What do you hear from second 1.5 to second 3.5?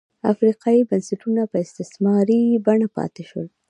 په استثماري بڼه پاتې شول.